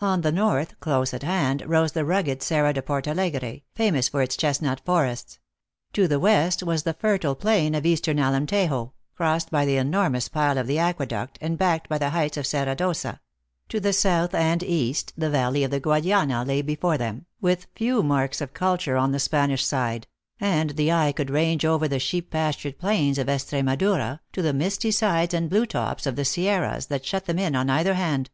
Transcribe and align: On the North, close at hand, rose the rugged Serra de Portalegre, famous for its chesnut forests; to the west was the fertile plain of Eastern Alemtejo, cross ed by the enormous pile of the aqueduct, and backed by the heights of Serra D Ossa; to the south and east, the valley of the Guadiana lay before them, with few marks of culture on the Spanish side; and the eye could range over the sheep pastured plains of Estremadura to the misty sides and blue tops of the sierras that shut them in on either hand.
On 0.00 0.22
the 0.22 0.32
North, 0.32 0.80
close 0.80 1.14
at 1.14 1.22
hand, 1.22 1.62
rose 1.64 1.92
the 1.92 2.04
rugged 2.04 2.42
Serra 2.42 2.72
de 2.72 2.82
Portalegre, 2.82 3.62
famous 3.72 4.08
for 4.08 4.20
its 4.20 4.36
chesnut 4.36 4.80
forests; 4.84 5.38
to 5.92 6.08
the 6.08 6.18
west 6.18 6.64
was 6.64 6.82
the 6.82 6.92
fertile 6.94 7.36
plain 7.36 7.76
of 7.76 7.86
Eastern 7.86 8.16
Alemtejo, 8.18 8.90
cross 9.14 9.44
ed 9.44 9.50
by 9.52 9.64
the 9.64 9.76
enormous 9.76 10.26
pile 10.28 10.58
of 10.58 10.66
the 10.66 10.80
aqueduct, 10.80 11.38
and 11.40 11.56
backed 11.56 11.88
by 11.88 11.98
the 11.98 12.10
heights 12.10 12.36
of 12.36 12.48
Serra 12.48 12.74
D 12.74 12.82
Ossa; 12.82 13.20
to 13.68 13.78
the 13.78 13.92
south 13.92 14.34
and 14.34 14.60
east, 14.64 15.12
the 15.16 15.30
valley 15.30 15.62
of 15.62 15.70
the 15.70 15.78
Guadiana 15.78 16.42
lay 16.44 16.62
before 16.62 16.98
them, 16.98 17.26
with 17.40 17.68
few 17.76 18.02
marks 18.02 18.40
of 18.40 18.52
culture 18.52 18.96
on 18.96 19.12
the 19.12 19.20
Spanish 19.20 19.64
side; 19.64 20.08
and 20.40 20.70
the 20.70 20.90
eye 20.90 21.12
could 21.12 21.30
range 21.30 21.64
over 21.64 21.86
the 21.86 22.00
sheep 22.00 22.32
pastured 22.32 22.76
plains 22.76 23.18
of 23.18 23.28
Estremadura 23.28 24.18
to 24.32 24.42
the 24.42 24.52
misty 24.52 24.90
sides 24.90 25.32
and 25.32 25.48
blue 25.48 25.64
tops 25.64 26.06
of 26.06 26.16
the 26.16 26.24
sierras 26.24 26.86
that 26.86 27.06
shut 27.06 27.26
them 27.26 27.38
in 27.38 27.54
on 27.54 27.70
either 27.70 27.94
hand. 27.94 28.30